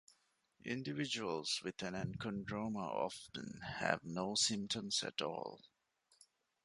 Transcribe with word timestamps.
Individuals 0.65 1.61
with 1.63 1.83
an 1.83 1.93
enchondroma 1.93 2.79
often 2.79 3.61
have 3.75 4.03
no 4.03 4.33
symptoms 4.33 5.03
at 5.03 5.21
all. 5.21 5.61